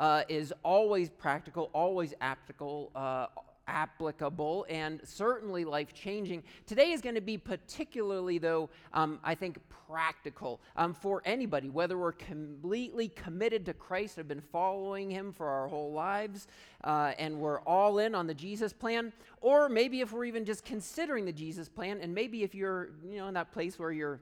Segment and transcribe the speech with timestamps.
[0.00, 3.26] uh, is always practical, always applicable, uh,
[3.68, 6.42] applicable and certainly life changing.
[6.66, 11.98] Today is going to be particularly, though, um, I think, practical um, for anybody, whether
[11.98, 16.48] we're completely committed to Christ, have been following Him for our whole lives,
[16.82, 19.12] uh, and we're all in on the Jesus plan,
[19.42, 23.18] or maybe if we're even just considering the Jesus plan, and maybe if you're, you
[23.18, 24.20] know, in that place where you're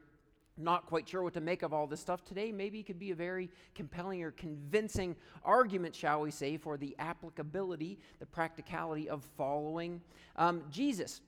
[0.59, 3.11] not quite sure what to make of all this stuff today, maybe it could be
[3.11, 9.23] a very compelling or convincing argument, shall we say, for the applicability, the practicality of
[9.37, 10.01] following
[10.37, 11.21] um, Jesus.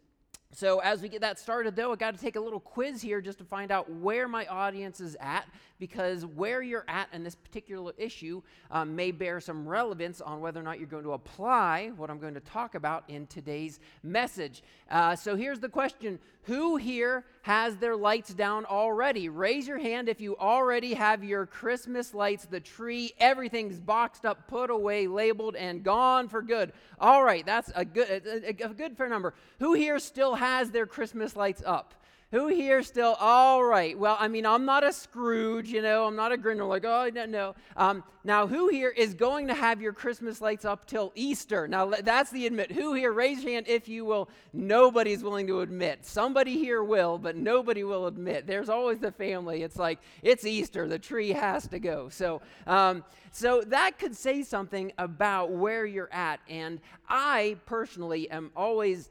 [0.53, 3.21] So, as we get that started, though, I got to take a little quiz here
[3.21, 5.47] just to find out where my audience is at,
[5.79, 8.43] because where you're at in this particular issue
[8.73, 12.19] um, may bear some relevance on whether or not you're going to apply what I'm
[12.19, 14.65] going to talk about in today's message.
[14.91, 19.29] Uh, so, here's the question Who here has their lights down already?
[19.29, 24.49] Raise your hand if you already have your Christmas lights, the tree, everything's boxed up,
[24.49, 26.73] put away, labeled, and gone for good.
[26.99, 29.33] All right, that's a good, a, a good fair number.
[29.61, 31.95] Who here still has their Christmas lights up?
[32.33, 33.99] Who here still, all right.
[33.99, 37.11] Well, I mean, I'm not a Scrooge, you know, I'm not a grinner like, oh,
[37.13, 37.55] no, no.
[37.77, 41.67] Um, now, who here is going to have your Christmas lights up till Easter?
[41.67, 42.71] Now, that's the admit.
[42.71, 44.29] Who here, raise your hand if you will.
[44.53, 46.07] Nobody's willing to admit.
[46.07, 48.47] Somebody here will, but nobody will admit.
[48.47, 49.65] There's always the family.
[49.65, 52.09] It's like, it's Easter, the tree has to go.
[52.11, 56.39] So, um, so that could say something about where you're at.
[56.49, 59.11] And I personally am always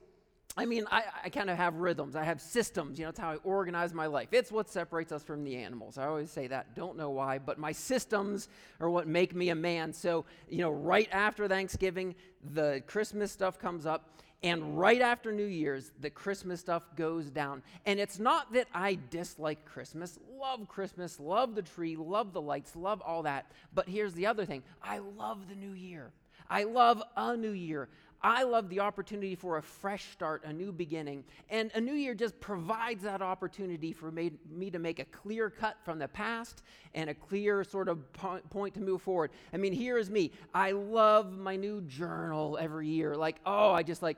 [0.59, 2.17] I mean, I, I kind of have rhythms.
[2.17, 2.99] I have systems.
[2.99, 4.27] You know, it's how I organize my life.
[4.33, 5.97] It's what separates us from the animals.
[5.97, 6.75] I always say that.
[6.75, 8.49] Don't know why, but my systems
[8.81, 9.93] are what make me a man.
[9.93, 12.13] So, you know, right after Thanksgiving,
[12.53, 14.17] the Christmas stuff comes up.
[14.43, 17.63] And right after New Year's, the Christmas stuff goes down.
[17.85, 20.19] And it's not that I dislike Christmas.
[20.37, 23.49] Love Christmas, love the tree, love the lights, love all that.
[23.73, 26.11] But here's the other thing I love the new year.
[26.49, 27.89] I love a new year.
[28.21, 31.23] I love the opportunity for a fresh start, a new beginning.
[31.49, 34.31] And a new year just provides that opportunity for me,
[34.71, 36.63] to make a clear cut from the past
[36.93, 39.31] and a clear sort of po- point to move forward.
[39.53, 40.31] I mean, here is me.
[40.53, 43.15] I love my new journal every year.
[43.15, 44.17] Like, oh, I just like,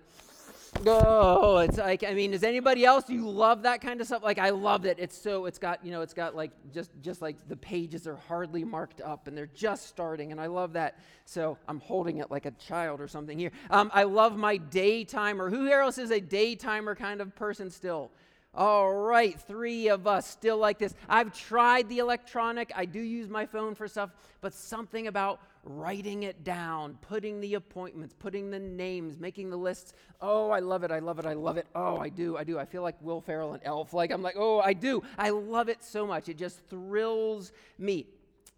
[0.85, 4.23] Oh, it's like I mean, does anybody else you love that kind of stuff?
[4.23, 4.97] Like I love it.
[4.99, 8.15] It's so it's got you know it's got like just just like the pages are
[8.15, 10.97] hardly marked up and they're just starting, and I love that.
[11.25, 13.51] So I'm holding it like a child or something here.
[13.69, 15.49] Um, I love my day timer.
[15.49, 18.09] Who else is a day timer kind of person still?
[18.53, 20.93] All right, three of us still like this.
[21.07, 22.73] I've tried the electronic.
[22.75, 24.09] I do use my phone for stuff,
[24.41, 29.93] but something about writing it down, putting the appointments, putting the names, making the lists.
[30.19, 30.91] Oh, I love it.
[30.91, 31.25] I love it.
[31.25, 31.65] I love it.
[31.75, 32.35] Oh, I do.
[32.35, 32.59] I do.
[32.59, 33.93] I feel like Will Ferrell and Elf.
[33.93, 35.01] Like I'm like, "Oh, I do.
[35.17, 36.27] I love it so much.
[36.27, 38.07] It just thrills me."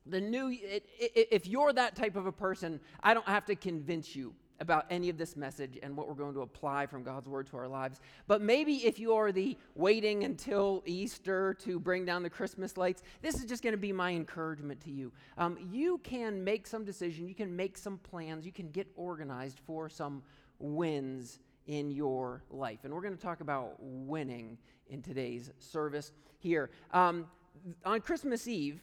[0.08, 3.56] The new it, it, if you're that type of a person, I don't have to
[3.56, 7.28] convince you about any of this message and what we're going to apply from God's
[7.28, 8.00] word to our lives.
[8.28, 13.04] But maybe if you are the waiting until Easter to bring down the Christmas lights,
[13.22, 15.12] this is just going to be my encouragement to you.
[15.38, 19.60] Um, you can make some decision, you can make some plans, you can get organized
[19.66, 20.24] for some
[20.60, 22.80] wins in your life.
[22.84, 24.58] And we're going to talk about winning
[24.90, 26.70] in today's service here.
[26.92, 27.26] Um,
[27.86, 28.82] on Christmas Eve,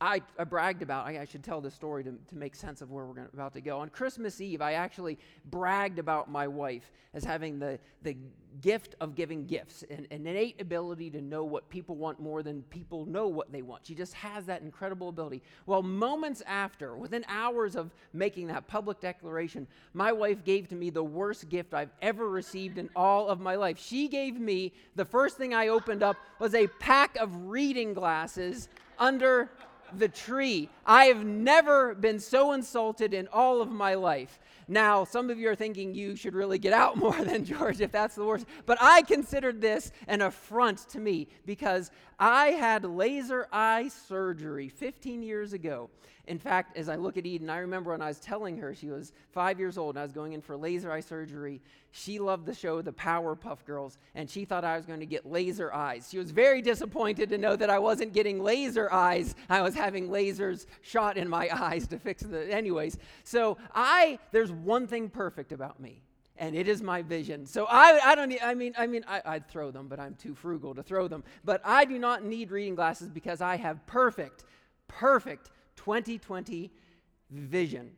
[0.00, 2.90] I, I, bragged about, I, I, should tell this story to, to make sense of
[2.90, 3.80] where we're gonna, about to go.
[3.80, 5.18] On Christmas Eve, I actually
[5.50, 8.16] bragged about my wife as having the, the
[8.62, 12.62] gift of giving gifts, an, an innate ability to know what people want more than
[12.64, 13.84] people know what they want.
[13.84, 15.42] She just has that incredible ability.
[15.66, 20.88] Well, moments after, within hours of making that public declaration, my wife gave to me
[20.88, 23.78] the worst gift I've ever received in all of my life.
[23.78, 28.70] She gave me, the first thing I opened up was a pack of reading glasses
[28.98, 29.50] under
[29.98, 30.68] the tree.
[30.86, 34.38] I have never been so insulted in all of my life.
[34.70, 37.90] Now, some of you are thinking you should really get out more than George if
[37.90, 38.46] that's the worst.
[38.66, 45.24] But I considered this an affront to me because I had laser eye surgery 15
[45.24, 45.90] years ago.
[46.30, 48.86] In fact, as I look at Eden, I remember when I was telling her she
[48.86, 51.60] was five years old and I was going in for laser eye surgery.
[51.92, 55.26] She loved the show The Powerpuff Girls, and she thought I was going to get
[55.26, 56.08] laser eyes.
[56.08, 59.34] She was very disappointed to know that I wasn't getting laser eyes.
[59.48, 62.52] I was having lasers shot in my eyes to fix the.
[62.52, 66.02] Anyways, so I, there's one thing perfect about me
[66.40, 67.46] and it is my vision.
[67.46, 70.14] So I, I don't need, I mean, I mean, I, would throw them, but I'm
[70.14, 71.22] too frugal to throw them.
[71.44, 74.44] But I do not need reading glasses because I have perfect,
[74.88, 76.72] perfect 2020
[77.30, 77.90] vision.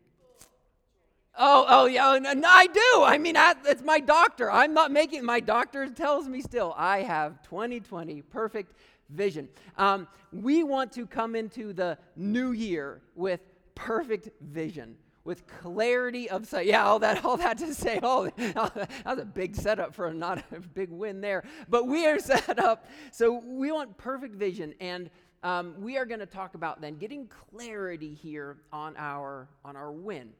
[1.39, 3.05] Oh, oh, yeah, and I do.
[3.05, 4.51] I mean, I, it's my doctor.
[4.51, 8.75] I'm not making, my doctor tells me still, I have 2020 perfect
[9.09, 9.49] vision.
[9.79, 13.41] Um, we want to come into the new year with
[13.75, 16.67] perfect vision with clarity of sight.
[16.67, 20.15] Yeah, all that, all that to say, oh, that was a big setup for a
[20.15, 21.45] not a big win there.
[21.69, 25.11] But we are set up, so we want perfect vision, and
[25.43, 29.93] um, we are going to talk about then getting clarity here on our on our
[29.93, 30.31] win.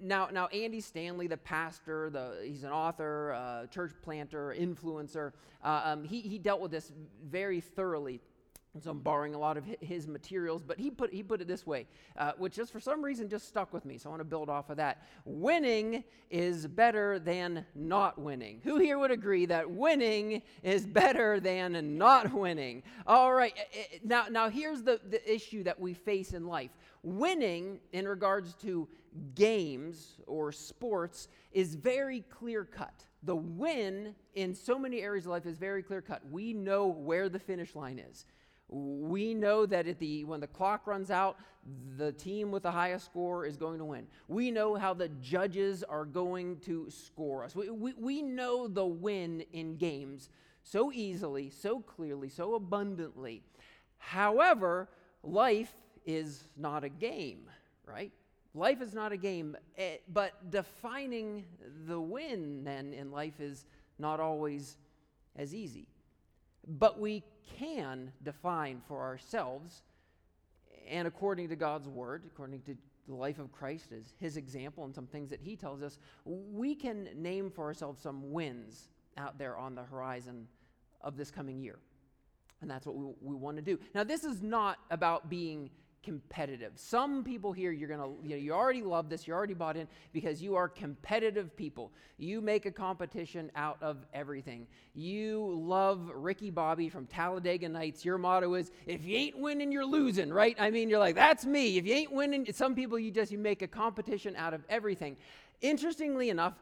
[0.00, 5.32] Now, now Andy Stanley, the pastor, the, he's an author, uh, church planter, influencer.
[5.64, 6.92] Uh, um, he, he dealt with this
[7.24, 8.20] very thoroughly
[8.82, 11.66] so I'm borrowing a lot of his materials, but he put, he put it this
[11.66, 11.86] way,
[12.16, 13.98] uh, which just for some reason just stuck with me.
[13.98, 15.02] So I want to build off of that.
[15.24, 18.60] Winning is better than not winning.
[18.64, 22.82] Who here would agree that winning is better than not winning?
[23.06, 23.54] All right.
[24.02, 26.70] Now, now here's the, the issue that we face in life.
[27.04, 28.88] Winning, in regards to
[29.34, 33.04] games or sports, is very clear cut.
[33.22, 36.22] The win in so many areas of life is very clear cut.
[36.30, 38.26] We know where the finish line is.
[38.68, 41.36] We know that at the when the clock runs out,
[41.96, 44.06] the team with the highest score is going to win.
[44.28, 47.54] We know how the judges are going to score us.
[47.54, 50.28] We, we, we know the win in games
[50.62, 53.42] so easily, so clearly, so abundantly.
[53.98, 54.88] However,
[55.22, 55.72] life
[56.04, 57.48] is not a game,
[57.86, 58.12] right?
[58.54, 61.44] Life is not a game, eh, but defining
[61.86, 63.66] the win then in life is
[63.98, 64.76] not always
[65.36, 65.88] as easy.
[66.66, 67.22] But we
[67.58, 69.82] can define for ourselves,
[70.88, 72.76] and according to God's word, according to
[73.06, 76.74] the life of Christ as his example and some things that he tells us, we
[76.74, 80.48] can name for ourselves some wins out there on the horizon
[81.00, 81.78] of this coming year.
[82.60, 83.78] And that's what we, we want to do.
[83.94, 85.70] Now, this is not about being
[86.04, 86.72] competitive.
[86.74, 89.88] Some people here, you're to, you, know, you already love this, you're already bought in
[90.12, 91.90] because you are competitive people.
[92.18, 94.66] You make a competition out of everything.
[94.94, 98.04] You love Ricky Bobby from Talladega Nights.
[98.04, 100.54] Your motto is, if you ain't winning, you're losing, right?
[100.58, 101.78] I mean, you're like, that's me.
[101.78, 105.16] If you ain't winning, some people, you just, you make a competition out of everything.
[105.62, 106.54] Interestingly enough,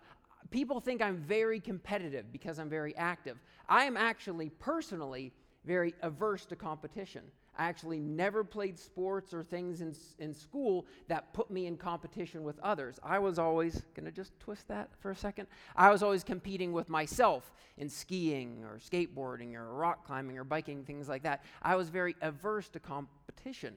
[0.51, 3.39] people think I'm very competitive because I'm very active.
[3.69, 5.33] I am actually personally
[5.65, 7.23] very averse to competition.
[7.59, 12.45] I actually never played sports or things in, in school that put me in competition
[12.45, 12.99] with others.
[13.03, 15.49] I was always, to just twist that for a second?
[15.77, 20.85] I was always competing with myself in skiing or skateboarding or rock climbing or biking,
[20.85, 21.45] things like that.
[21.61, 23.75] I was very averse to competition.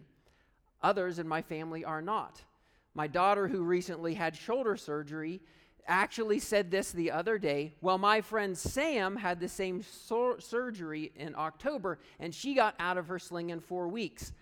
[0.81, 2.41] Others in my family are not.
[2.93, 5.41] My daughter, who recently had shoulder surgery,
[5.87, 7.73] actually said this the other day.
[7.81, 12.97] Well, my friend Sam had the same sur- surgery in October, and she got out
[12.97, 14.33] of her sling in four weeks.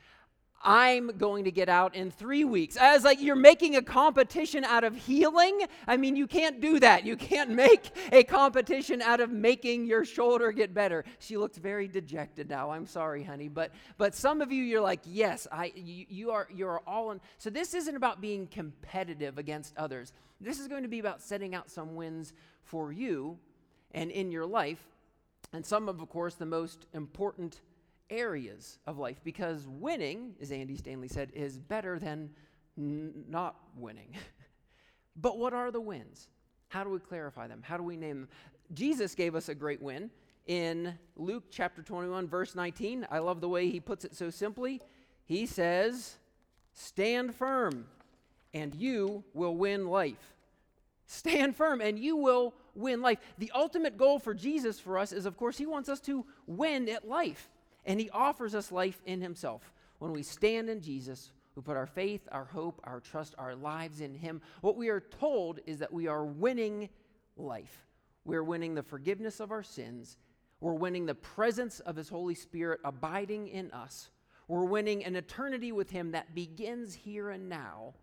[0.63, 2.77] I'm going to get out in three weeks.
[2.77, 5.61] I was like, you're making a competition out of healing?
[5.87, 7.05] I mean, you can't do that.
[7.05, 11.03] You can't make a competition out of making your shoulder get better.
[11.19, 12.71] She looks very dejected now.
[12.71, 13.49] I'm sorry, honey.
[13.49, 17.21] But but some of you, you're like, yes, I you, you are you're all in.
[17.37, 20.13] So this isn't about being competitive against others.
[20.39, 22.33] This is going to be about setting out some wins
[22.63, 23.37] for you
[23.91, 24.83] and in your life.
[25.53, 27.61] And some of, of course, the most important
[28.09, 32.29] areas of life because winning, as Andy Stanley said, is better than
[32.77, 34.15] n- not winning.
[35.15, 36.29] but what are the wins?
[36.69, 37.61] How do we clarify them?
[37.63, 38.29] How do we name them?
[38.73, 40.09] Jesus gave us a great win
[40.47, 43.07] in Luke chapter 21, verse 19.
[43.09, 44.81] I love the way he puts it so simply.
[45.25, 46.17] He says,
[46.73, 47.85] Stand firm,
[48.53, 50.33] and you will win life.
[51.05, 53.19] Stand firm, and you will win life.
[53.37, 56.89] The ultimate goal for Jesus for us is, of course, he wants us to win
[56.89, 57.49] at life.
[57.85, 59.73] And he offers us life in himself.
[59.99, 64.01] When we stand in Jesus, we put our faith, our hope, our trust, our lives
[64.01, 64.41] in him.
[64.61, 66.89] What we are told is that we are winning
[67.37, 67.85] life.
[68.25, 70.17] We're winning the forgiveness of our sins.
[70.61, 74.09] We're winning the presence of his Holy Spirit abiding in us.
[74.47, 77.93] We're winning an eternity with him that begins here and now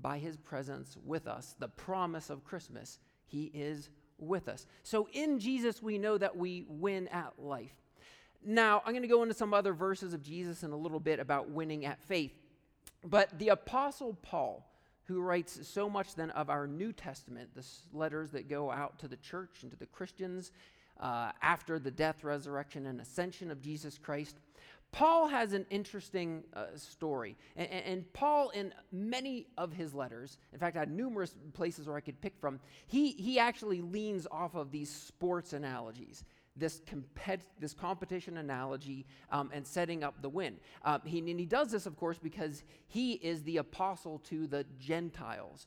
[0.00, 2.98] by his presence with us, the promise of Christmas.
[3.26, 4.66] He is with us.
[4.82, 7.74] So in Jesus, we know that we win at life.
[8.50, 11.20] Now, I'm going to go into some other verses of Jesus in a little bit
[11.20, 12.32] about winning at faith.
[13.04, 14.66] But the Apostle Paul,
[15.04, 17.62] who writes so much then of our New Testament, the
[17.92, 20.50] letters that go out to the church and to the Christians
[20.98, 24.38] uh, after the death, resurrection, and ascension of Jesus Christ,
[24.92, 27.36] Paul has an interesting uh, story.
[27.54, 31.98] And, and, Paul, in many of his letters, in fact, I had numerous places where
[31.98, 36.24] I could pick from, he, he actually leans off of these sports analogies
[36.58, 40.56] this, compet- this competition analogy um, and setting up the win.
[40.84, 44.64] Um, he, and he does this, of course, because he is the apostle to the
[44.78, 45.66] Gentiles.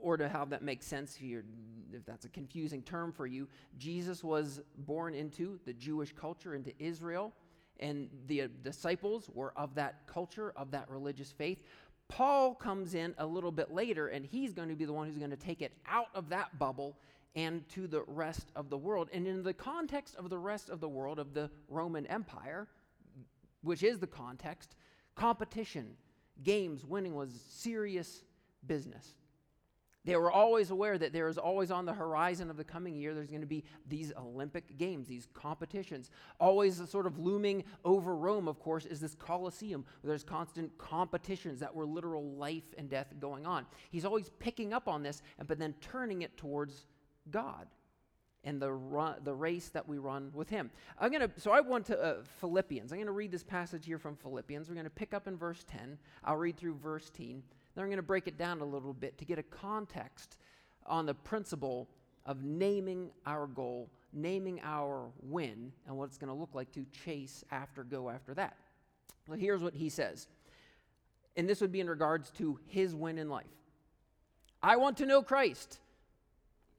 [0.00, 1.44] Or to have that make sense here,
[1.92, 6.72] if that's a confusing term for you, Jesus was born into the Jewish culture, into
[6.78, 7.32] Israel,
[7.80, 11.62] and the uh, disciples were of that culture, of that religious faith.
[12.08, 15.16] Paul comes in a little bit later, and he's going to be the one who's
[15.16, 16.98] going to take it out of that bubble
[17.36, 19.08] and to the rest of the world.
[19.12, 22.68] And in the context of the rest of the world, of the Roman Empire,
[23.62, 24.76] which is the context,
[25.14, 25.96] competition,
[26.42, 28.22] games, winning was serious
[28.66, 29.16] business.
[30.04, 33.14] They were always aware that there is always on the horizon of the coming year,
[33.14, 36.10] there's going to be these Olympic Games, these competitions.
[36.38, 41.58] Always sort of looming over Rome, of course, is this Colosseum, where there's constant competitions
[41.60, 43.64] that were literal life and death going on.
[43.90, 46.84] He's always picking up on this, and, but then turning it towards
[47.30, 47.66] God
[48.44, 50.70] and the, run, the race that we run with him.
[50.98, 52.92] I'm going to, so I want to uh, Philippians.
[52.92, 54.68] I'm going to read this passage here from Philippians.
[54.68, 55.98] We're going to pick up in verse 10.
[56.24, 57.42] I'll read through verse 10.
[57.74, 60.36] Then I'm going to break it down a little bit to get a context
[60.86, 61.88] on the principle
[62.26, 66.84] of naming our goal, naming our win, and what it's going to look like to
[67.04, 68.56] chase after, go after that.
[69.26, 70.28] Well, here's what he says.
[71.36, 73.46] And this would be in regards to his win in life.
[74.62, 75.80] I want to know Christ.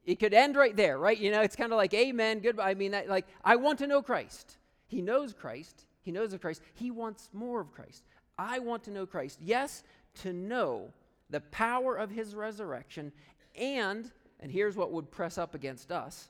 [0.06, 1.18] It could end right there, right?
[1.18, 2.70] You know, it's kind of like, amen, goodbye.
[2.70, 4.58] I mean, that, like, I want to know Christ.
[4.88, 5.86] He knows Christ.
[6.02, 6.62] He knows of Christ.
[6.76, 8.04] He wants more of Christ.
[8.38, 9.40] I want to know Christ.
[9.42, 9.84] Yes,
[10.22, 10.94] to know
[11.30, 13.12] the power of his resurrection
[13.56, 16.30] and, and here's what would press up against us,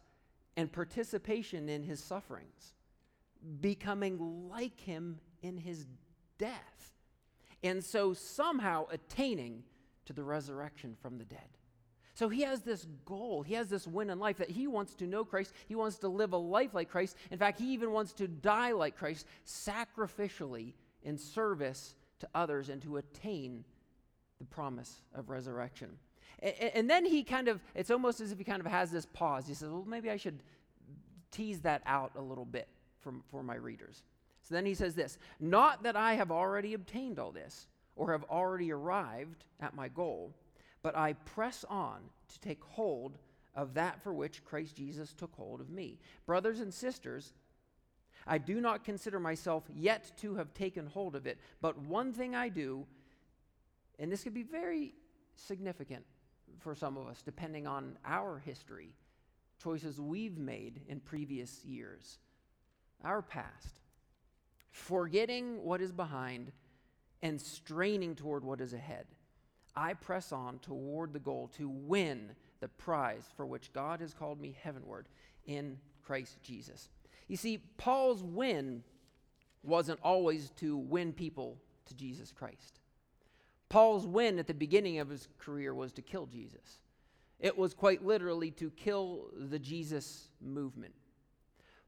[0.57, 2.73] and participation in his sufferings,
[3.61, 5.85] becoming like him in his
[6.37, 6.93] death,
[7.63, 9.63] and so somehow attaining
[10.05, 11.39] to the resurrection from the dead.
[12.15, 13.43] So he has this goal.
[13.43, 15.53] He has this win in life that he wants to know Christ.
[15.67, 17.17] He wants to live a life like Christ.
[17.29, 22.81] In fact, he even wants to die like Christ, sacrificially in service to others and
[22.83, 23.65] to attain
[24.39, 25.89] the promise of resurrection.
[26.41, 29.47] And, then he kind of, it's almost as if he kind of has this pause.
[29.47, 30.41] He says, well, maybe I should
[31.31, 32.67] tease that out a little bit
[32.99, 34.03] from, for my readers.
[34.41, 38.23] So then he says this Not that I have already obtained all this or have
[38.25, 40.33] already arrived at my goal,
[40.85, 41.97] but I press on
[42.31, 43.17] to take hold
[43.55, 45.97] of that for which Christ Jesus took hold of me.
[46.27, 47.33] Brothers and sisters,
[48.27, 52.35] I do not consider myself yet to have taken hold of it, but one thing
[52.35, 52.85] I do,
[53.97, 54.93] and this could be very
[55.33, 56.05] significant
[56.59, 58.89] for some of us, depending on our history,
[59.57, 62.19] choices we've made in previous years,
[63.03, 63.79] our past.
[64.69, 66.51] Forgetting what is behind
[67.23, 69.07] and straining toward what is ahead,
[69.75, 74.39] I press on toward the goal to win the prize for which God has called
[74.39, 75.07] me heavenward
[75.45, 76.89] in Christ Jesus.
[77.27, 78.83] You see, Paul's win
[79.63, 82.79] wasn't always to win people to Jesus Christ.
[83.69, 86.79] Paul's win at the beginning of his career was to kill Jesus.
[87.39, 90.93] It was quite literally to kill the Jesus movement.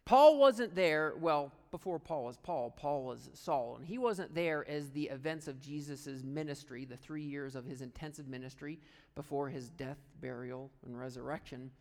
[0.07, 4.65] Paul wasn't there, well, before Paul was Paul, Paul was Saul, and he wasn't there
[4.65, 8.79] as the events of Jesus' ministry, the three years of his intensive ministry
[9.15, 11.71] before his death, burial, and resurrection,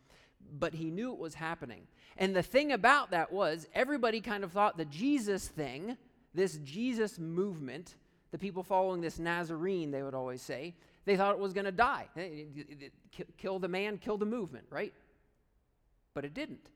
[0.59, 1.87] but he knew it was happening.
[2.17, 5.95] And the thing about that was, everybody kind of thought the Jesus thing,
[6.33, 7.95] this Jesus movement,
[8.31, 11.71] the people following this Nazarene, they would always say, they thought it was going to
[11.71, 12.07] die.
[13.37, 14.91] Kill the man, kill the movement, right?
[16.13, 16.71] But it didn't.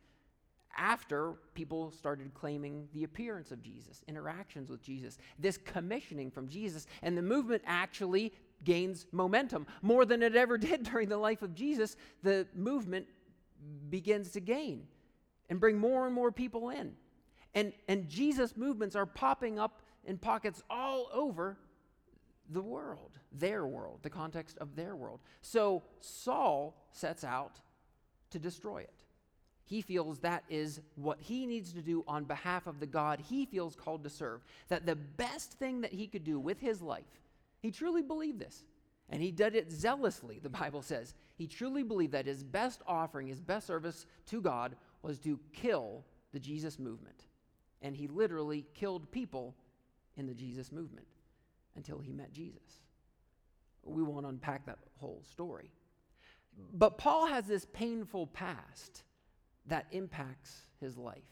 [0.78, 6.88] After people started claiming the appearance of Jesus, interactions with Jesus, this commissioning from Jesus,
[7.02, 9.68] and the movement actually gains momentum.
[9.82, 13.08] More than it ever did during the life of Jesus, the movement
[13.90, 14.88] begins to gain
[15.50, 16.94] and bring more and more people in.
[17.54, 21.58] And, and Jesus movements are popping up in pockets all over
[22.50, 25.20] the world, their world, the context of their world.
[25.42, 27.60] So Saul sets out
[28.32, 29.01] to destroy it.
[29.72, 33.46] He feels that is what he needs to do on behalf of the God he
[33.46, 34.44] feels called to serve.
[34.68, 37.22] That the best thing that he could do with his life,
[37.62, 38.66] he truly believed this.
[39.10, 41.14] And he did it zealously, the Bible says.
[41.38, 46.04] He truly believed that his best offering, his best service to God was to kill
[46.34, 47.28] the Jesus movement.
[47.82, 49.56] And he literally killed people
[50.18, 51.08] in the Jesus movement
[51.78, 52.82] until he met Jesus.
[53.86, 55.72] We won't unpack that whole story.
[56.74, 59.04] But Paul has this painful past
[59.72, 61.24] that impacts his life.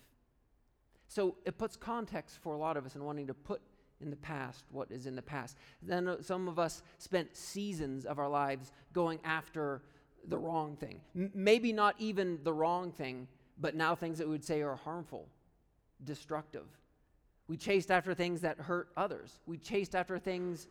[1.10, 3.62] So it puts context for a lot of us in wanting to put
[4.00, 5.58] in the past what is in the past.
[5.82, 9.82] Then uh, some of us spent seasons of our lives going after
[10.30, 11.02] the wrong thing.
[11.18, 13.28] M- maybe not even the wrong thing,
[13.60, 15.28] but now things that we would say are harmful,
[16.06, 16.66] destructive,
[17.50, 19.40] we chased after things that hurt others.
[19.48, 20.68] We chased after things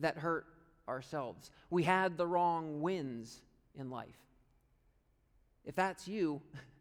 [0.00, 0.46] that hurt
[0.88, 1.52] ourselves.
[1.70, 3.42] We had the wrong wins
[3.78, 4.18] in life.
[5.64, 6.40] If that's you,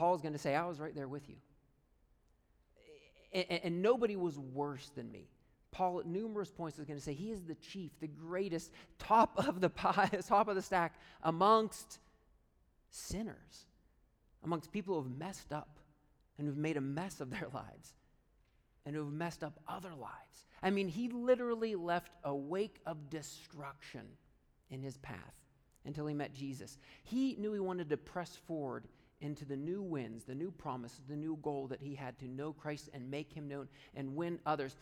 [0.00, 1.34] Paul's going to say, I was right there with you.
[3.34, 5.28] And, and, nobody was worse than me.
[5.72, 9.46] Paul, at numerous points, is going to say he is the chief, the greatest, top
[9.46, 11.98] of the pie, top of the stack amongst
[12.90, 13.66] sinners,
[14.42, 15.78] amongst people who have messed up
[16.38, 17.92] and who've made a mess of their lives
[18.86, 20.46] and who've messed up other lives.
[20.62, 24.06] I mean, he literally left a wake of destruction
[24.70, 25.34] in his path
[25.84, 26.78] until he met Jesus.
[27.02, 28.86] He knew he wanted to press forward
[29.20, 32.52] into the new winds, the new promise, the new goal that he had to know
[32.52, 34.76] Christ and make him known and win others.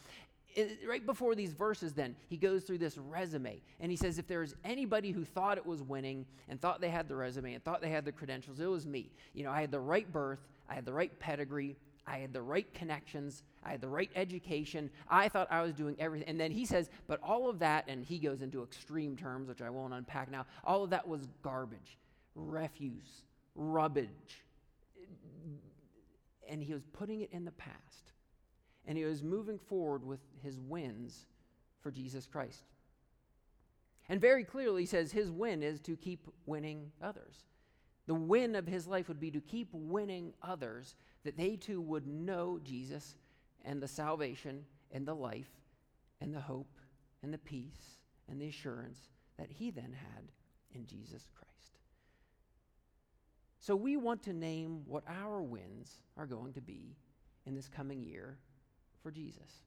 [0.55, 4.27] It, right before these verses, then, he goes through this resume and he says, If
[4.27, 7.81] there's anybody who thought it was winning and thought they had the resume and thought
[7.81, 9.11] they had the credentials, it was me.
[9.35, 11.77] You know, I had the right birth, I had the right pedigree,
[12.07, 14.91] I had the right connections, I had the right education.
[15.09, 16.29] I thought I was doing everything.
[16.29, 19.61] And then he says, But all of that, and he goes into extreme terms, which
[19.61, 21.99] I won't unpack now, all of that was garbage,
[22.35, 23.25] refuse,
[23.59, 24.09] rubbish.
[26.49, 28.13] And he was putting it in the past.
[28.87, 31.27] And he was moving forward with his wins
[31.83, 32.63] for Jesus Christ.
[34.09, 37.45] And very clearly, he says his win is to keep winning others.
[38.07, 42.07] The win of his life would be to keep winning others, that they too would
[42.07, 43.17] know Jesus
[43.67, 45.51] and the salvation and the life
[46.23, 46.79] and the hope
[47.23, 47.99] and the peace
[48.31, 50.25] and the assurance that he then had
[50.75, 51.79] in Jesus Christ.
[53.69, 56.97] So we want to name what our wins are going to be
[57.45, 58.39] in this coming year
[59.03, 59.67] for Jesus.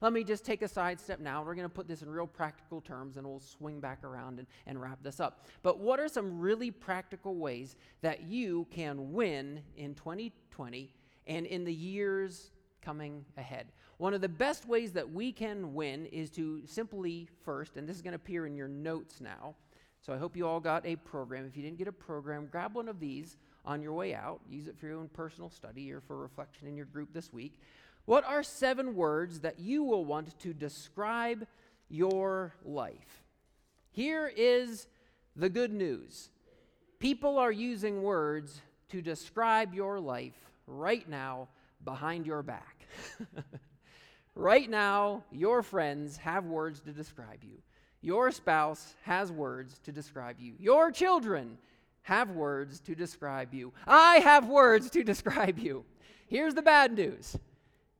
[0.00, 1.44] Let me just take a sidestep now.
[1.44, 4.48] We're going to put this in real practical terms and we'll swing back around and,
[4.66, 5.46] and wrap this up.
[5.62, 10.92] But what are some really practical ways that you can win in 2020
[11.28, 12.50] and in the years
[12.82, 13.66] coming ahead?
[13.98, 17.94] One of the best ways that we can win is to simply first, and this
[17.94, 19.54] is going to appear in your notes now,
[20.00, 21.46] so I hope you all got a program.
[21.46, 24.40] If you didn't get a program, grab one of these on your way out.
[24.48, 27.60] Use it for your own personal study or for reflection in your group this week.
[28.06, 31.46] What are seven words that you will want to describe
[31.88, 33.24] your life?
[33.90, 34.86] Here is
[35.36, 36.30] the good news
[36.98, 40.34] people are using words to describe your life
[40.66, 41.48] right now
[41.84, 42.86] behind your back.
[44.34, 47.56] right now, your friends have words to describe you.
[48.02, 50.54] Your spouse has words to describe you.
[50.58, 51.58] Your children
[52.02, 53.72] have words to describe you.
[53.86, 55.84] I have words to describe you.
[56.26, 57.36] Here's the bad news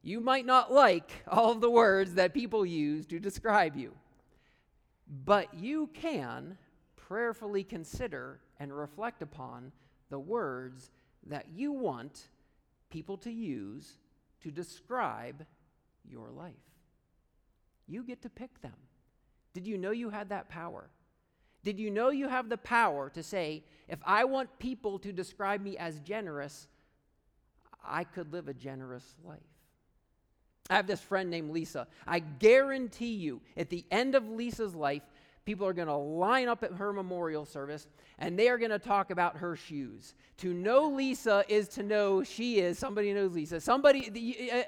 [0.02, 3.92] you might not like all of the words that people use to describe you,
[5.24, 6.56] but you can
[6.96, 9.72] prayerfully consider and reflect upon
[10.08, 10.90] the words
[11.26, 12.28] that you want
[12.88, 13.98] people to use
[14.40, 15.44] to describe
[16.08, 16.54] your life.
[17.86, 18.76] You get to pick them.
[19.52, 20.90] Did you know you had that power?
[21.62, 25.60] Did you know you have the power to say, if I want people to describe
[25.60, 26.68] me as generous,
[27.84, 29.38] I could live a generous life?
[30.70, 31.88] I have this friend named Lisa.
[32.06, 35.02] I guarantee you, at the end of Lisa's life,
[35.44, 38.78] people are going to line up at her memorial service and they are going to
[38.78, 40.14] talk about her shoes.
[40.38, 42.78] To know Lisa is to know she is.
[42.78, 43.60] Somebody knows Lisa.
[43.60, 44.62] Somebody, uh,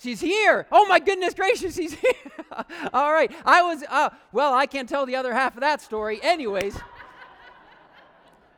[0.00, 0.66] She's here.
[0.70, 2.12] Oh my goodness gracious, she's here.
[2.92, 3.32] All right.
[3.44, 6.20] I was, uh, well, I can't tell the other half of that story.
[6.22, 6.78] Anyways,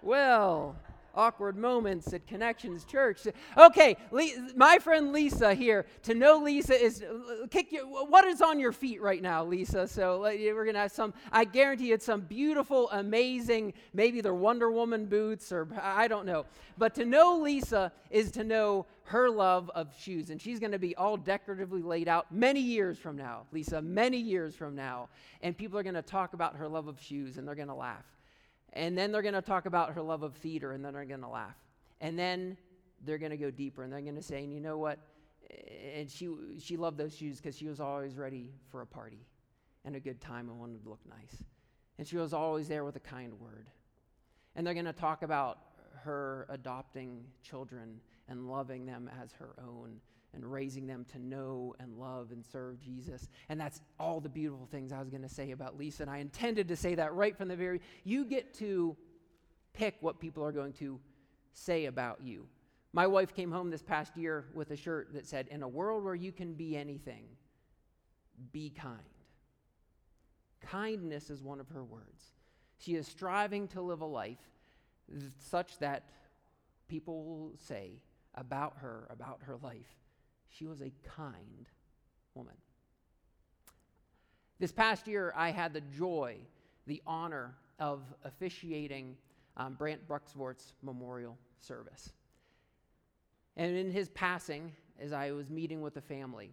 [0.02, 0.76] well,
[1.14, 3.26] awkward moments at Connections Church.
[3.56, 3.96] Okay,
[4.56, 5.86] my friend Lisa here.
[6.04, 7.04] To know Lisa is
[7.50, 7.86] kick you.
[7.86, 9.86] What is on your feet right now, Lisa?
[9.86, 11.14] So uh, we're gonna have some.
[11.32, 13.74] I guarantee it's some beautiful, amazing.
[13.92, 16.46] Maybe they're Wonder Woman boots, or I don't know.
[16.78, 20.78] But to know Lisa is to know her love of shoes, and she's going to
[20.78, 23.82] be all decoratively laid out many years from now, Lisa.
[23.82, 25.08] Many years from now,
[25.42, 27.74] and people are going to talk about her love of shoes, and they're going to
[27.74, 28.04] laugh.
[28.72, 31.22] And then they're going to talk about her love of theater, and then they're going
[31.22, 31.56] to laugh.
[32.00, 32.56] And then
[33.04, 34.98] they're going to go deeper, and they're going to say, and you know what?
[35.94, 36.28] And she,
[36.60, 39.26] she loved those shoes because she was always ready for a party
[39.84, 41.42] and a good time and wanted to look nice.
[41.98, 43.68] And she was always there with a kind word.
[44.54, 45.58] And they're going to talk about
[46.04, 50.00] her adopting children and loving them as her own
[50.34, 53.28] and raising them to know and love and serve Jesus.
[53.48, 56.02] And that's all the beautiful things I was going to say about Lisa.
[56.02, 58.96] And I intended to say that right from the very you get to
[59.72, 61.00] pick what people are going to
[61.52, 62.46] say about you.
[62.92, 66.04] My wife came home this past year with a shirt that said, In a world
[66.04, 67.24] where you can be anything,
[68.52, 68.98] be kind.
[70.60, 72.32] Kindness is one of her words.
[72.78, 74.38] She is striving to live a life
[75.38, 76.04] such that
[76.88, 78.02] people will say
[78.34, 79.96] about her, about her life,
[80.50, 81.68] she was a kind
[82.34, 82.54] woman.
[84.58, 86.36] This past year, I had the joy,
[86.86, 89.16] the honor of officiating
[89.56, 92.12] um, Brant Bruxvort's memorial service.
[93.56, 96.50] And in his passing, as I was meeting with the family,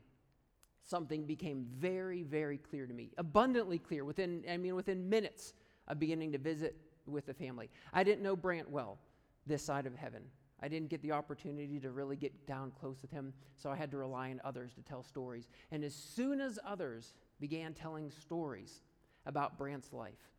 [0.84, 5.54] something became very, very clear to me, abundantly clear within, I mean, within minutes
[5.88, 7.70] of beginning to visit with the family.
[7.94, 8.98] I didn't know Brant well
[9.46, 10.24] this side of heaven.
[10.62, 13.92] I didn't get the opportunity to really get down close with him, so I had
[13.92, 15.48] to rely on others to tell stories.
[15.72, 18.82] And as soon as others began telling stories
[19.26, 20.32] about Brant's life,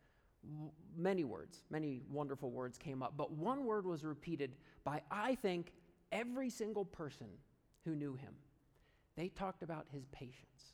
[0.96, 5.72] many words, many wonderful words came up, but one word was repeated by, I think,
[6.10, 7.28] every single person
[7.84, 8.34] who knew him.
[9.16, 10.72] They talked about his patience.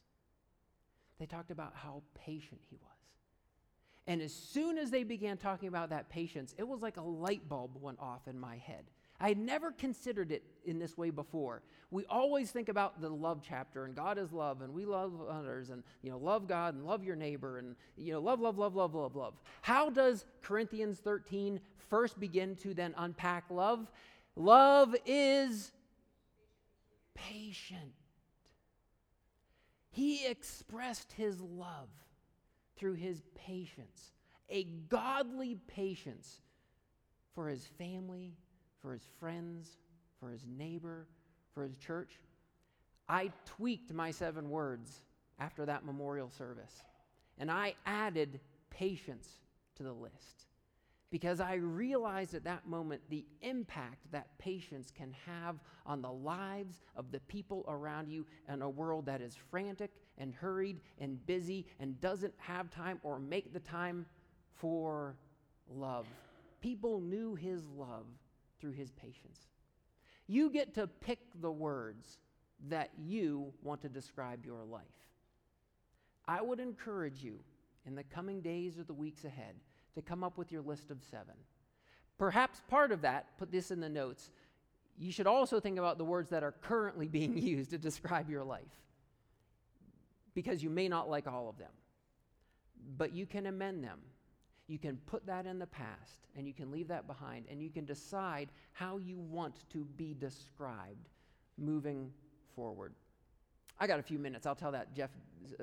[1.18, 2.90] They talked about how patient he was.
[4.06, 7.48] And as soon as they began talking about that patience, it was like a light
[7.48, 8.84] bulb went off in my head.
[9.24, 11.62] I had never considered it in this way before.
[11.90, 15.70] We always think about the love chapter and God is love and we love others
[15.70, 18.76] and you know love God and love your neighbor and you know love love love
[18.76, 19.32] love love love.
[19.62, 21.58] How does Corinthians 13
[21.88, 23.90] first begin to then unpack love?
[24.36, 25.72] Love is
[27.14, 27.94] patient.
[29.88, 31.88] He expressed his love
[32.76, 34.12] through his patience,
[34.50, 36.42] a godly patience
[37.34, 38.34] for his family,
[38.84, 39.78] for his friends,
[40.20, 41.06] for his neighbor,
[41.54, 42.20] for his church.
[43.08, 45.00] I tweaked my seven words
[45.40, 46.82] after that memorial service,
[47.38, 49.28] and I added patience
[49.76, 50.44] to the list
[51.10, 56.82] because I realized at that moment the impact that patience can have on the lives
[56.94, 61.66] of the people around you in a world that is frantic and hurried and busy
[61.80, 64.04] and doesn't have time or make the time
[64.52, 65.16] for
[65.70, 66.06] love.
[66.60, 68.06] People knew his love
[68.60, 69.48] through his patience.
[70.26, 72.18] You get to pick the words
[72.68, 74.82] that you want to describe your life.
[76.26, 77.40] I would encourage you
[77.86, 79.56] in the coming days or the weeks ahead
[79.94, 81.34] to come up with your list of seven.
[82.18, 84.30] Perhaps part of that, put this in the notes,
[84.96, 88.44] you should also think about the words that are currently being used to describe your
[88.44, 88.62] life
[90.34, 91.70] because you may not like all of them.
[92.96, 94.00] But you can amend them
[94.66, 97.70] you can put that in the past and you can leave that behind and you
[97.70, 101.08] can decide how you want to be described
[101.58, 102.10] moving
[102.54, 102.94] forward.
[103.78, 104.46] I got a few minutes.
[104.46, 105.10] I'll tell that Jeff.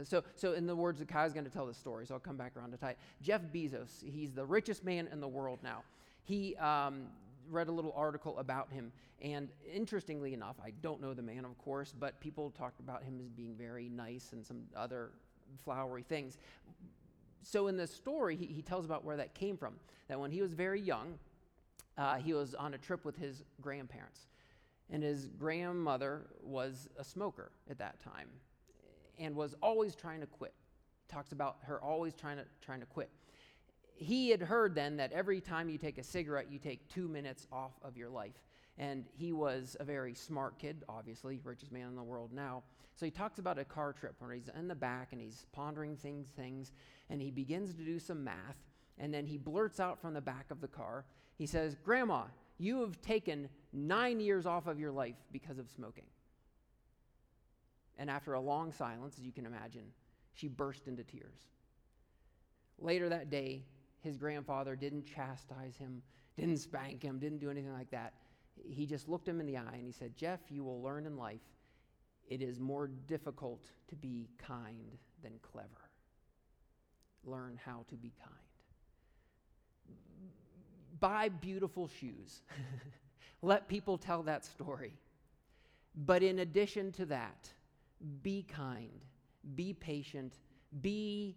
[0.04, 2.38] So, so in the words of Kai's going to tell the story, so I'll come
[2.38, 2.96] back around to tie.
[3.22, 5.82] Jeff Bezos, he's the richest man in the world now.
[6.24, 7.08] He um,
[7.50, 11.58] read a little article about him, and interestingly enough, I don't know the man, of
[11.58, 15.10] course, but people talked about him as being very nice and some other
[15.64, 16.38] flowery things
[17.44, 19.76] so in the story, he, he tells about where that came from.
[20.08, 21.18] That when he was very young,
[21.98, 24.28] uh, he was on a trip with his grandparents.
[24.90, 28.28] And his grandmother was a smoker at that time
[29.20, 30.54] and was always trying to quit.
[31.08, 33.10] Talks about her always trying to, trying to quit.
[33.96, 37.48] He had heard then that every time you take a cigarette, you take two minutes
[37.52, 38.34] off of your life.
[38.82, 42.64] And he was a very smart kid, obviously, richest man in the world now.
[42.96, 45.96] So he talks about a car trip where he's in the back and he's pondering
[45.96, 46.72] things, things,
[47.12, 48.58] and he begins to do some math.
[48.98, 51.06] And then he blurts out from the back of the car,
[51.38, 52.24] he says, Grandma,
[52.58, 56.06] you have taken nine years off of your life because of smoking.
[58.00, 59.86] And after a long silence, as you can imagine,
[60.34, 61.38] she burst into tears.
[62.80, 63.64] Later that day,
[64.00, 66.02] his grandfather didn't chastise him,
[66.36, 68.14] didn't spank him, didn't do anything like that.
[68.56, 71.18] He just looked him in the eye and he said, Jeff, you will learn in
[71.18, 71.42] life
[72.32, 75.68] it is more difficult to be kind than clever.
[77.26, 78.38] Learn how to be kind.
[81.00, 82.42] Buy beautiful shoes.
[83.42, 84.94] Let people tell that story.
[85.94, 87.50] But in addition to that,
[88.24, 89.02] be kind,
[89.56, 90.36] be patient,
[90.82, 91.36] be,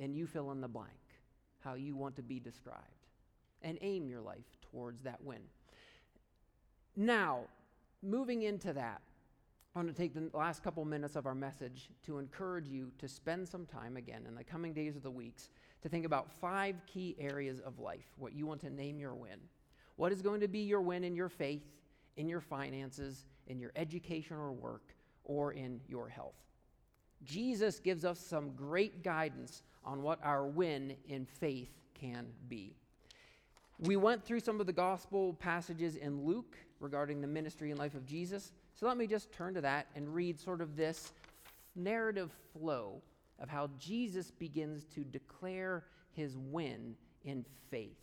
[0.00, 0.88] and you fill in the blank,
[1.62, 3.06] how you want to be described,
[3.60, 5.42] and aim your life towards that win.
[6.96, 7.40] Now,
[8.02, 9.02] moving into that,
[9.74, 13.08] I want to take the last couple minutes of our message to encourage you to
[13.08, 15.50] spend some time again in the coming days of the weeks
[15.82, 19.40] to think about five key areas of life, what you want to name your win.
[19.96, 21.64] What is going to be your win in your faith,
[22.16, 26.36] in your finances, in your education or work, or in your health?
[27.24, 32.76] Jesus gives us some great guidance on what our win in faith can be.
[33.80, 37.94] We went through some of the gospel passages in Luke regarding the ministry and life
[37.94, 38.52] of Jesus.
[38.74, 41.12] So let me just turn to that and read sort of this
[41.74, 43.00] narrative flow
[43.40, 46.94] of how Jesus begins to declare his win
[47.24, 47.96] in faith.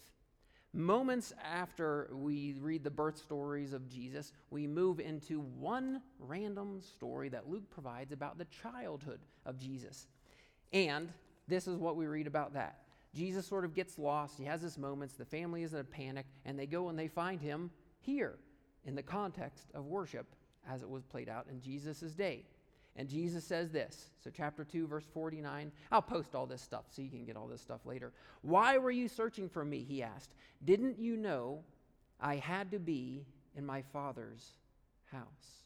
[0.74, 7.30] Moments after we read the birth stories of Jesus, we move into one random story
[7.30, 10.08] that Luke provides about the childhood of Jesus.
[10.74, 11.12] And
[11.48, 12.80] this is what we read about that.
[13.14, 14.38] Jesus sort of gets lost.
[14.38, 15.16] He has his moments.
[15.16, 18.38] The family is in a panic, and they go and they find him here
[18.86, 20.28] in the context of worship
[20.70, 22.46] as it was played out in Jesus' day.
[22.96, 24.10] And Jesus says this.
[24.22, 25.72] So, chapter 2, verse 49.
[25.92, 28.12] I'll post all this stuff so you can get all this stuff later.
[28.42, 29.86] Why were you searching for me?
[29.88, 30.34] He asked.
[30.66, 31.64] Didn't you know
[32.20, 34.58] I had to be in my Father's
[35.12, 35.64] house?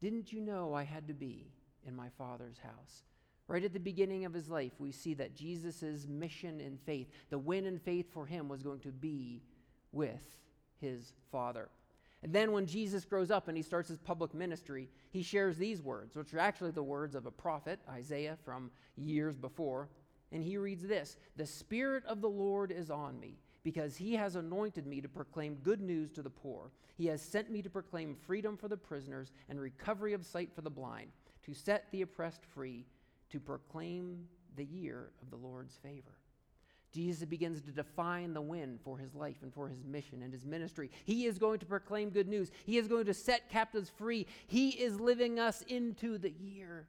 [0.00, 1.50] Didn't you know I had to be
[1.84, 3.02] in my Father's house?
[3.48, 7.38] Right at the beginning of his life, we see that Jesus' mission in faith, the
[7.38, 9.42] win in faith for him, was going to be
[9.90, 10.36] with
[10.80, 11.70] his Father.
[12.22, 15.82] And then when Jesus grows up and he starts his public ministry, he shares these
[15.82, 19.88] words, which are actually the words of a prophet, Isaiah, from years before.
[20.32, 24.34] And he reads this The Spirit of the Lord is on me, because he has
[24.34, 26.72] anointed me to proclaim good news to the poor.
[26.96, 30.62] He has sent me to proclaim freedom for the prisoners and recovery of sight for
[30.62, 31.12] the blind,
[31.44, 32.84] to set the oppressed free,
[33.30, 34.26] to proclaim
[34.56, 36.17] the year of the Lord's favor.
[36.92, 40.44] Jesus begins to define the win for his life and for his mission and his
[40.44, 40.90] ministry.
[41.04, 42.50] He is going to proclaim good news.
[42.64, 44.26] He is going to set captives free.
[44.46, 46.86] He is living us into the year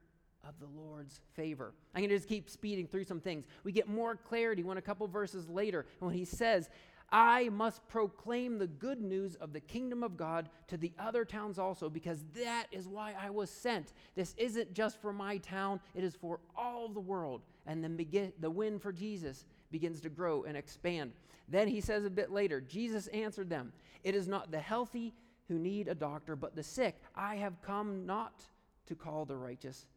[0.48, 1.74] of the Lord's favor.
[1.94, 3.46] I'm going to just keep speeding through some things.
[3.64, 6.70] We get more clarity when a couple verses later, when he says,
[7.12, 11.58] I must proclaim the good news of the kingdom of God to the other towns
[11.58, 13.94] also, because that is why I was sent.
[14.16, 17.42] This isn't just for my town, it is for all the world.
[17.66, 17.98] And then
[18.40, 21.12] the win for Jesus begins to grow and expand.
[21.48, 25.14] Then he says a bit later, Jesus answered them, It is not the healthy
[25.48, 27.02] who need a doctor, but the sick.
[27.16, 28.44] I have come not
[28.88, 29.88] to call the righteous,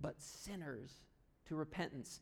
[0.00, 0.90] but sinners
[1.46, 2.20] to repentance.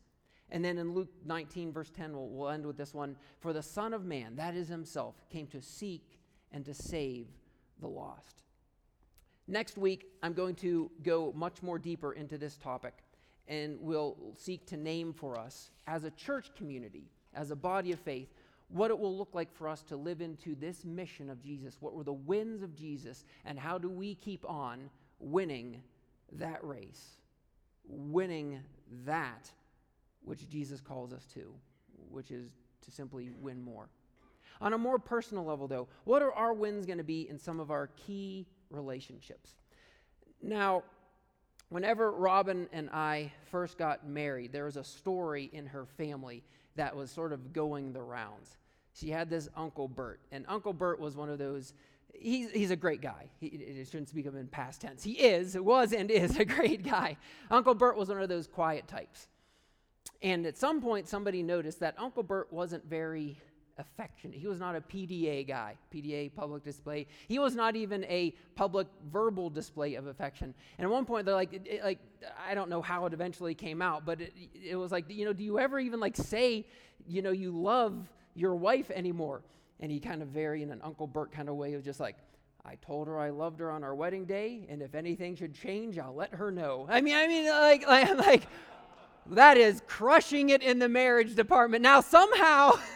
[0.51, 3.17] And then in Luke 19, verse 10, we'll, we'll end with this one.
[3.41, 6.21] For the Son of Man, that is himself, came to seek
[6.53, 7.27] and to save
[7.81, 8.43] the lost.
[9.47, 13.04] Next week, I'm going to go much more deeper into this topic
[13.49, 18.01] and will seek to name for us as a church community, as a body of
[18.01, 18.29] faith,
[18.69, 21.77] what it will look like for us to live into this mission of Jesus.
[21.81, 25.83] What were the wins of Jesus, and how do we keep on winning
[26.33, 27.19] that race,
[27.87, 28.61] winning
[29.05, 29.51] that
[30.25, 31.53] which Jesus calls us to,
[32.11, 32.51] which is
[32.83, 33.89] to simply win more.
[34.61, 37.61] On a more personal level, though, what are our wins going to be in some
[37.61, 39.55] of our key relationships?
[40.43, 40.85] Now,
[41.75, 46.45] Whenever Robin and I first got married, there was a story in her family
[46.77, 48.57] that was sort of going the rounds.
[48.93, 51.75] She had this Uncle Bert, and Uncle Bert was one of those.
[52.13, 53.29] He's, he's a great guy.
[53.41, 55.03] He, it shouldn't speak of him in past tense.
[55.03, 57.17] He is, was, and is a great guy.
[57.51, 59.27] Uncle Bert was one of those quiet types.
[60.23, 63.37] And at some point, somebody noticed that Uncle Bert wasn't very
[63.79, 64.39] affectionate.
[64.39, 67.07] He was not a PDA guy, PDA public display.
[67.29, 70.55] He was not even a public verbal display of affection.
[70.79, 71.99] And at one point, they're like, it, it, like
[72.49, 74.33] I don't know how it eventually came out, but it,
[74.63, 76.67] it was like, you know, do you ever even like say,
[77.07, 77.95] you know, you love
[78.35, 79.43] your wife anymore?
[79.81, 82.17] And he kind of very in an Uncle Bert kind of way of just like,
[82.65, 85.99] I told her I loved her on our wedding day, and if anything should change,
[85.99, 86.87] I'll let her know.
[86.89, 88.43] I mean, I mean, like, like, like
[89.27, 91.83] that is crushing it in the marriage department.
[91.83, 92.79] Now somehow.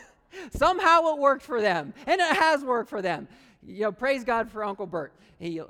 [0.50, 3.28] Somehow it worked for them, and it has worked for them.
[3.66, 5.12] You know, praise God for Uncle Bert.
[5.38, 5.60] He,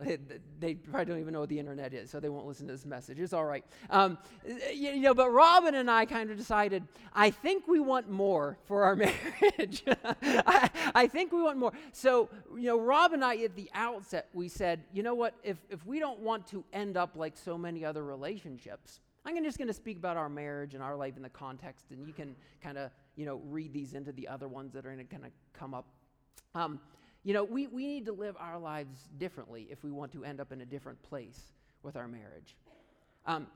[0.60, 2.86] they probably don't even know what the internet is, so they won't listen to this
[2.86, 3.18] message.
[3.18, 3.64] It's all right.
[3.90, 4.16] Um,
[4.46, 8.56] you, you know, but Robin and I kind of decided, I think we want more
[8.64, 9.84] for our marriage.
[10.22, 11.72] I, I think we want more.
[11.92, 15.58] So, you know, Rob and I at the outset, we said, you know what, if,
[15.68, 19.00] if we don't want to end up like so many other relationships,
[19.36, 22.06] I'm just going to speak about our marriage and our life in the context, and
[22.06, 25.06] you can kind of, you know, read these into the other ones that are going
[25.06, 25.86] to kind of come up.
[26.54, 26.80] Um,
[27.24, 30.40] you know, we, we need to live our lives differently if we want to end
[30.40, 32.56] up in a different place with our marriage.
[33.26, 33.48] Um,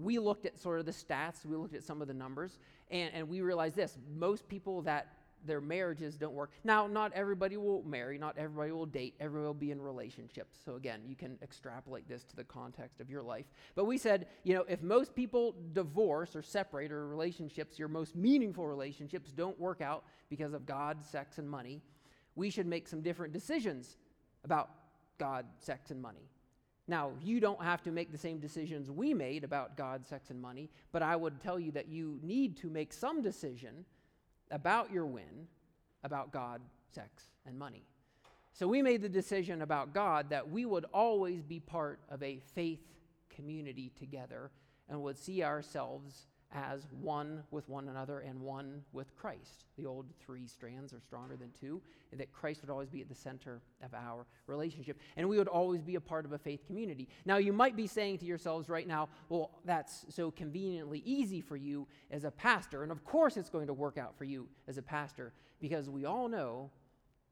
[0.00, 2.58] we looked at sort of the stats, we looked at some of the numbers,
[2.90, 5.06] and, and we realized this most people that
[5.44, 6.50] their marriages don't work.
[6.64, 10.58] Now, not everybody will marry, not everybody will date, everybody will be in relationships.
[10.64, 13.46] So, again, you can extrapolate this to the context of your life.
[13.74, 18.16] But we said, you know, if most people divorce or separate or relationships, your most
[18.16, 21.80] meaningful relationships don't work out because of God, sex, and money,
[22.34, 23.96] we should make some different decisions
[24.44, 24.70] about
[25.18, 26.28] God, sex, and money.
[26.88, 30.40] Now, you don't have to make the same decisions we made about God, sex, and
[30.40, 33.84] money, but I would tell you that you need to make some decision
[34.52, 35.48] about your win,
[36.04, 36.60] about God,
[36.94, 37.84] sex, and money.
[38.52, 42.38] So we made the decision about God that we would always be part of a
[42.54, 42.80] faith
[43.34, 44.50] community together
[44.88, 49.64] and would see ourselves as one with one another and one with Christ.
[49.76, 51.80] The old three strands are stronger than two,
[52.12, 54.98] that Christ would always be at the center of our relationship.
[55.16, 57.08] And we would always be a part of a faith community.
[57.24, 61.56] Now, you might be saying to yourselves right now, well, that's so conveniently easy for
[61.56, 62.82] you as a pastor.
[62.82, 66.04] And of course, it's going to work out for you as a pastor, because we
[66.04, 66.70] all know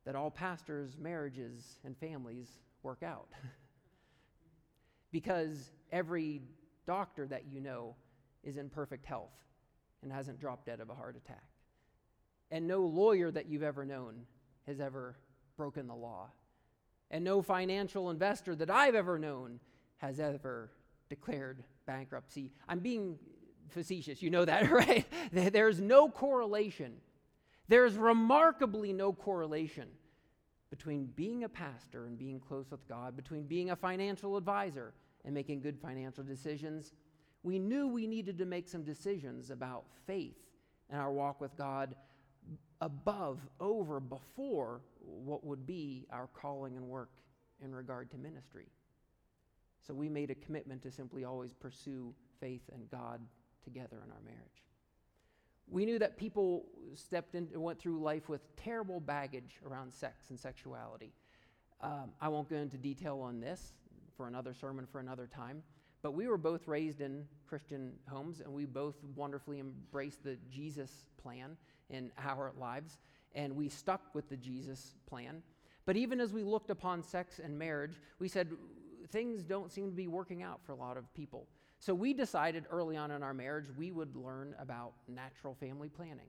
[0.07, 2.49] that all pastors' marriages and families
[2.83, 3.29] work out.
[5.13, 6.41] because every
[6.87, 7.95] doctor that you know
[8.45, 9.33] is in perfect health
[10.03, 11.45] and hasn't dropped dead of a heart attack.
[12.51, 14.23] And no lawyer that you've ever known
[14.67, 15.17] has ever
[15.57, 16.31] broken the law.
[17.11, 19.61] And no financial investor that I've ever known
[19.99, 20.71] has ever
[21.09, 22.53] declared bankruptcy.
[22.69, 23.19] I'm being
[23.69, 25.07] facetious, you know that, right?
[25.33, 26.95] There's no correlation.
[27.69, 29.89] There's remarkably no correlation
[30.71, 35.35] between being a pastor and being close with God, between being a financial advisor and
[35.35, 36.93] making good financial decisions.
[37.43, 40.37] We knew we needed to make some decisions about faith
[40.91, 41.95] and our walk with God
[42.81, 47.11] above, over, before what would be our calling and work
[47.63, 48.67] in regard to ministry.
[49.87, 53.21] So we made a commitment to simply always pursue faith and God
[53.65, 54.65] together in our marriage.
[55.69, 60.31] We knew that people stepped in, and went through life with terrible baggage around sex
[60.31, 61.13] and sexuality.
[61.81, 63.73] Um, I won't go into detail on this
[64.17, 65.63] for another sermon for another time,
[66.03, 71.05] but we were both raised in Christian homes and we both wonderfully embraced the Jesus
[71.21, 71.57] plan
[71.91, 72.99] in our lives,
[73.35, 75.43] and we stuck with the Jesus plan.
[75.85, 78.49] But even as we looked upon sex and marriage, we said
[79.11, 81.47] things don't seem to be working out for a lot of people.
[81.79, 86.29] So we decided early on in our marriage we would learn about natural family planning.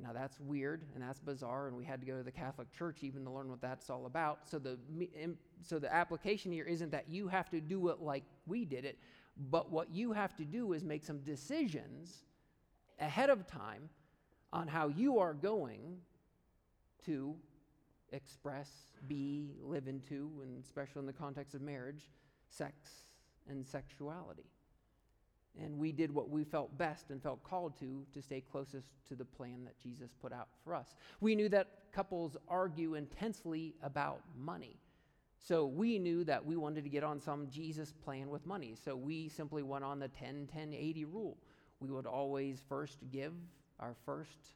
[0.00, 2.98] Now that's weird and that's bizarre, and we had to go to the Catholic Church
[3.02, 4.48] even to learn what that's all about.
[4.48, 4.78] So the
[5.62, 8.98] so the application here isn't that you have to do it like we did it,
[9.50, 12.24] but what you have to do is make some decisions
[13.00, 13.88] ahead of time
[14.52, 15.98] on how you are going
[17.06, 17.34] to
[18.12, 18.70] express,
[19.08, 22.10] be, live into, and especially in the context of marriage,
[22.48, 22.74] sex
[23.48, 24.44] and sexuality.
[25.62, 29.14] And we did what we felt best and felt called to to stay closest to
[29.14, 30.94] the plan that Jesus put out for us.
[31.20, 34.78] We knew that couples argue intensely about money.
[35.38, 38.74] So we knew that we wanted to get on some Jesus plan with money.
[38.82, 41.36] So we simply went on the 10 10 80 rule.
[41.80, 43.34] We would always first give
[43.78, 44.54] our first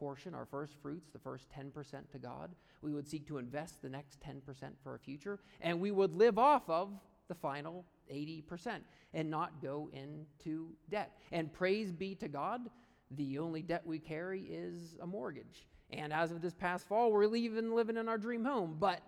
[0.00, 2.50] portion, our first fruits, the first 10% to God.
[2.80, 4.40] We would seek to invest the next 10%
[4.82, 6.90] for our future, and we would live off of
[7.28, 8.80] the final 80%
[9.14, 11.16] and not go into debt.
[11.32, 12.60] And praise be to God,
[13.12, 15.66] the only debt we carry is a mortgage.
[15.90, 18.76] And as of this past fall, we're even living in our dream home.
[18.78, 19.00] But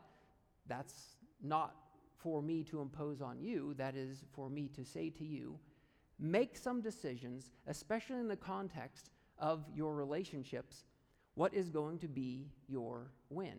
[0.67, 1.75] that's not
[2.19, 3.75] for me to impose on you.
[3.75, 5.59] That is for me to say to you
[6.19, 10.85] make some decisions, especially in the context of your relationships,
[11.35, 13.59] what is going to be your win?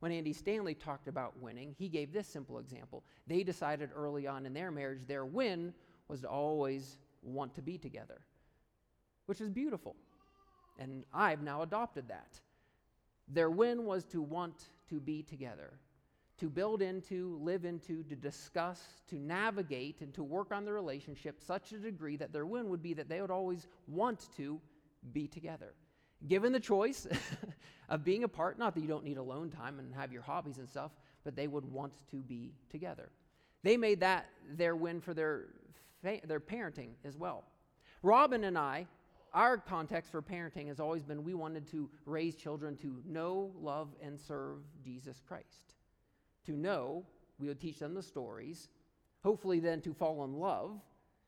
[0.00, 3.04] When Andy Stanley talked about winning, he gave this simple example.
[3.26, 5.74] They decided early on in their marriage their win
[6.08, 8.20] was to always want to be together,
[9.26, 9.94] which is beautiful.
[10.78, 12.40] And I've now adopted that.
[13.28, 15.74] Their win was to want to be together,
[16.38, 21.38] to build into, live into, to discuss, to navigate, and to work on the relationship
[21.38, 24.58] such a degree that their win would be that they would always want to
[25.12, 25.74] be together.
[26.28, 27.06] Given the choice
[27.88, 30.68] of being apart, not that you don't need alone time and have your hobbies and
[30.68, 30.92] stuff,
[31.24, 33.10] but they would want to be together.
[33.62, 35.46] They made that their win for their,
[36.02, 37.44] fa- their parenting as well.
[38.02, 38.86] Robin and I,
[39.32, 43.88] our context for parenting has always been we wanted to raise children to know, love,
[44.02, 45.74] and serve Jesus Christ.
[46.46, 47.04] To know,
[47.38, 48.68] we would teach them the stories,
[49.22, 50.80] hopefully, then to fall in love,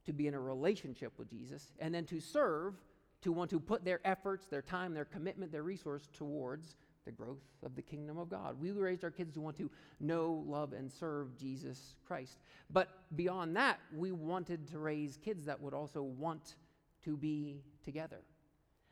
[0.07, 2.75] to be in a relationship with Jesus, and then to serve
[3.23, 7.43] to want to put their efforts, their time, their commitment, their resource towards the growth
[7.65, 8.61] of the kingdom of God.
[8.61, 12.39] We raised our kids to want to know, love, and serve Jesus Christ.
[12.71, 16.57] But beyond that, we wanted to raise kids that would also want
[17.05, 18.21] to be together.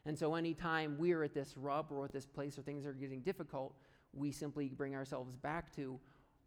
[0.07, 3.21] And so, anytime we're at this rub or at this place where things are getting
[3.21, 3.75] difficult,
[4.12, 6.01] we simply bring ourselves back to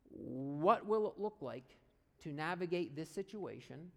[0.10, 1.78] what will it look like
[2.24, 3.92] to navigate this situation,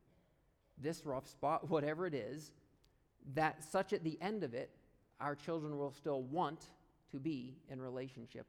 [0.78, 2.52] this rough spot, whatever it is,
[3.34, 4.70] that such at the end of it,
[5.20, 6.66] our children will still want
[7.10, 8.46] to be in relationship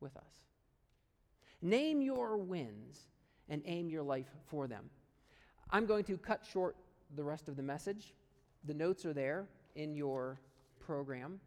[0.00, 0.48] with us.
[1.60, 3.08] Name your wins
[3.48, 4.90] and aim your life for them.
[5.70, 6.76] I'm going to cut short
[7.16, 8.14] the rest of the message.
[8.64, 10.40] The notes are there in your
[10.80, 11.40] program.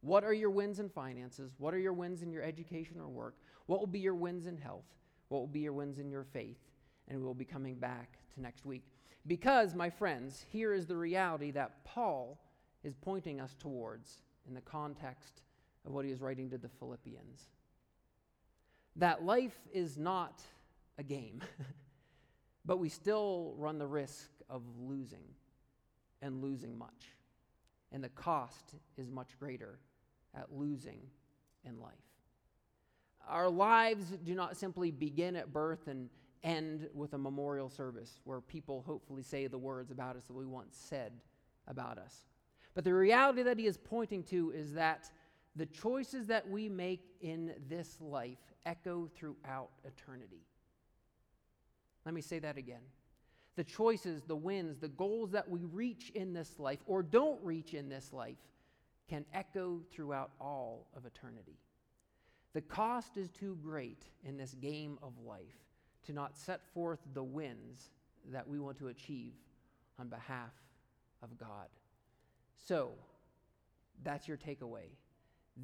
[0.00, 1.52] What are your wins in finances?
[1.58, 3.34] What are your wins in your education or work?
[3.66, 4.86] What will be your wins in health?
[5.28, 6.58] What will be your wins in your faith?
[7.08, 8.84] And we'll be coming back to next week.
[9.28, 12.40] Because, my friends, here is the reality that Paul
[12.82, 15.42] is pointing us towards in the context
[15.86, 17.42] of what he is writing to the Philippians.
[18.96, 20.40] That life is not
[20.96, 21.42] a game,
[22.64, 25.24] but we still run the risk of losing
[26.22, 27.14] and losing much.
[27.92, 29.78] And the cost is much greater
[30.34, 31.00] at losing
[31.64, 31.92] in life.
[33.28, 36.08] Our lives do not simply begin at birth and
[36.44, 40.46] end with a memorial service where people hopefully say the words about us that we
[40.46, 41.12] once said
[41.66, 42.24] about us.
[42.74, 45.10] But the reality that he is pointing to is that
[45.56, 50.44] the choices that we make in this life echo throughout eternity.
[52.04, 52.82] Let me say that again.
[53.56, 57.74] The choices, the wins, the goals that we reach in this life or don't reach
[57.74, 58.38] in this life
[59.08, 61.58] can echo throughout all of eternity.
[62.52, 65.67] The cost is too great in this game of life
[66.08, 67.90] to not set forth the wins
[68.32, 69.34] that we want to achieve
[69.98, 70.52] on behalf
[71.22, 71.68] of God.
[72.56, 72.92] So,
[74.02, 74.88] that's your takeaway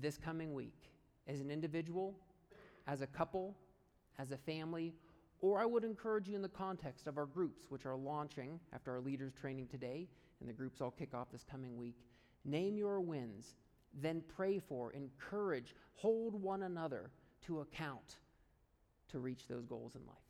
[0.02, 0.90] this coming week
[1.26, 2.14] as an individual,
[2.86, 3.56] as a couple,
[4.18, 4.92] as a family,
[5.40, 8.92] or I would encourage you in the context of our groups, which are launching after
[8.92, 10.08] our leaders training today,
[10.40, 11.96] and the groups all kick off this coming week.
[12.44, 13.54] Name your wins,
[13.94, 17.10] then pray for, encourage, hold one another
[17.46, 18.16] to account
[19.08, 20.23] to reach those goals in life.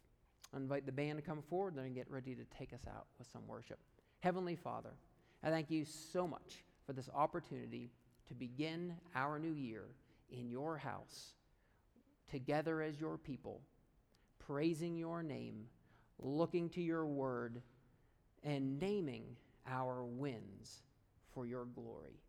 [0.54, 3.28] I invite the band to come forward and get ready to take us out with
[3.32, 3.78] some worship.
[4.20, 4.92] Heavenly Father,
[5.42, 7.90] I thank you so much for this opportunity
[8.28, 9.84] to begin our new year
[10.30, 11.32] in your house,
[12.30, 13.60] together as your people,
[14.38, 15.66] praising your name,
[16.18, 17.60] looking to your word,
[18.42, 19.24] and naming
[19.66, 20.82] our wins
[21.34, 22.20] for your glory.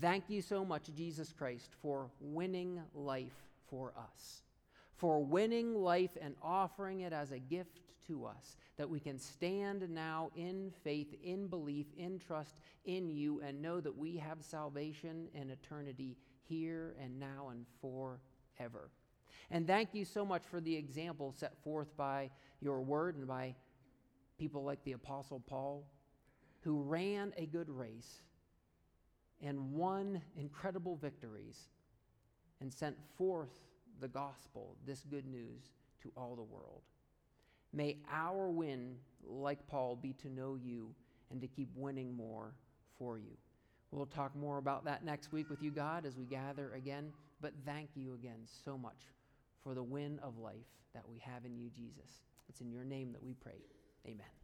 [0.00, 4.42] Thank you so much, Jesus Christ, for winning life for us,
[4.98, 9.88] for winning life and offering it as a gift to us, that we can stand
[9.88, 15.28] now in faith, in belief, in trust in you, and know that we have salvation
[15.34, 16.16] and eternity
[16.48, 18.90] here and now and forever.
[19.50, 22.30] And thank you so much for the example set forth by
[22.60, 23.54] your word and by
[24.38, 25.86] people like the Apostle Paul,
[26.60, 28.22] who ran a good race
[29.40, 31.68] and won incredible victories
[32.60, 33.60] and sent forth
[34.00, 35.72] the gospel, this good news,
[36.02, 36.82] to all the world.
[37.72, 38.96] May our win,
[39.26, 40.94] like Paul, be to know you
[41.30, 42.54] and to keep winning more
[42.98, 43.36] for you.
[43.90, 47.12] We'll talk more about that next week with you, God, as we gather again.
[47.40, 49.12] But thank you again so much
[49.62, 52.20] for the win of life that we have in you, Jesus.
[52.48, 53.62] It's in your name that we pray.
[54.06, 54.37] Amen.